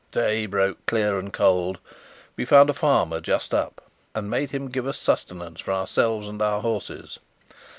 [0.11, 1.77] Day broke clear and cold.
[2.35, 3.83] We found a farmer just up,
[4.15, 7.19] and made him give us sustenance for ourselves and our horses.